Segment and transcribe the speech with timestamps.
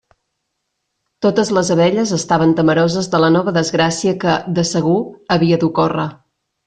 [1.25, 4.99] Totes les abelles estaven temoroses de la nova desgràcia que, de segur,
[5.37, 6.09] havia d'ocórrer.